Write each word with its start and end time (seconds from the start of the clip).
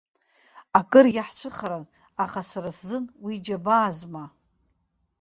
Акыр 0.79 1.05
иаҳцәыхаран, 1.11 1.85
аха 2.23 2.41
сара 2.51 2.69
сзын 2.77 3.05
уи 3.25 3.35
џьабаазма. 3.45 4.23